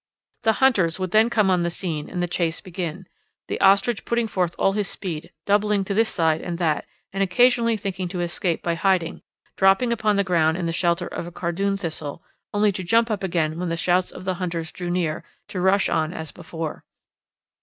The 0.41 0.53
hunters 0.53 0.97
would 0.97 1.11
then 1.11 1.29
come 1.29 1.51
on 1.51 1.61
the 1.61 1.69
scene 1.69 2.09
and 2.09 2.23
the 2.23 2.27
chase 2.27 2.59
begin, 2.59 3.05
the 3.47 3.61
ostrich 3.61 4.03
putting 4.03 4.27
forth 4.27 4.55
all 4.57 4.71
his 4.71 4.87
speed, 4.87 5.29
doubling 5.45 5.83
to 5.85 5.93
this 5.93 6.09
side 6.09 6.41
and 6.41 6.57
that, 6.57 6.85
and 7.13 7.21
occasionally 7.21 7.77
thinking 7.77 8.07
to 8.07 8.19
escape 8.21 8.63
by 8.63 8.73
hiding, 8.73 9.21
dropping 9.57 9.93
upon 9.93 10.15
the 10.15 10.23
ground 10.23 10.57
in 10.57 10.65
the 10.65 10.73
shelter 10.73 11.05
of 11.05 11.27
a 11.27 11.31
cardoon 11.31 11.77
thistle, 11.77 12.23
only 12.51 12.71
to 12.71 12.83
jump 12.83 13.11
up 13.11 13.21
again 13.21 13.59
when 13.59 13.69
the 13.69 13.77
shouts 13.77 14.09
of 14.09 14.25
the 14.25 14.33
hunters 14.41 14.71
drew 14.71 14.89
near, 14.89 15.23
to 15.49 15.61
rush 15.61 15.87
on 15.87 16.13
as 16.15 16.31
before. 16.31 16.83